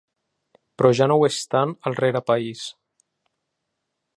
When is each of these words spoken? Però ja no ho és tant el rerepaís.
Però 0.81 0.89
ja 0.99 1.07
no 1.11 1.17
ho 1.19 1.25
és 1.27 1.37
tant 1.55 1.75
el 1.91 1.99
rerepaís. 1.99 2.65